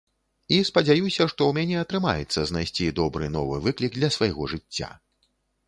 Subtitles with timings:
[0.55, 4.93] І спадзяюся, што ў мяне атрымаецца знайсці добры новы выклік для свайго жыцця.